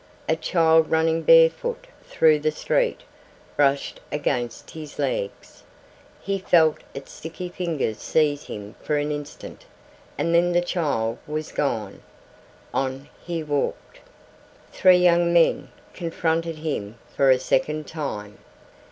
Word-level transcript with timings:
A 0.27 0.35
child 0.35 0.89
running 0.89 1.21
barefoot 1.21 1.85
through 2.05 2.39
the 2.39 2.49
street 2.49 3.01
brushed 3.55 3.99
against 4.11 4.71
his 4.71 4.97
legs. 4.97 5.61
He 6.19 6.39
felt 6.39 6.79
its 6.95 7.11
sticky 7.11 7.49
fingers 7.49 7.99
seize 7.99 8.45
him 8.47 8.73
for 8.81 8.97
an 8.97 9.11
instant 9.11 9.67
and 10.17 10.33
then 10.33 10.53
the 10.53 10.61
child 10.61 11.19
was 11.27 11.51
gone. 11.51 12.01
On 12.73 13.09
he 13.23 13.43
walked. 13.43 13.99
Three 14.71 14.97
young 14.97 15.31
men 15.31 15.69
confronted 15.93 16.55
him 16.55 16.97
for 17.15 17.29
a 17.29 17.37
second 17.37 17.85
time. 17.85 18.39